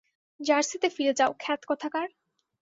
জার্সিতে 0.39 0.87
ফিরে 0.95 1.13
যাও, 1.13 1.31
ক্ষ্যাত 1.33 1.61
কোথাকার। 1.65 2.07